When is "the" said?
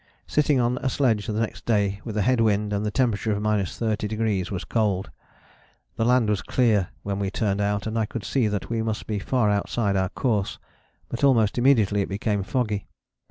1.27-1.39, 2.83-2.89, 5.95-6.05